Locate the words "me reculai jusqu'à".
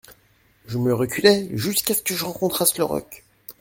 0.79-1.93